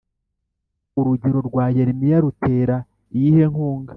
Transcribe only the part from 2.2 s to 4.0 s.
rutera iyihe nkunga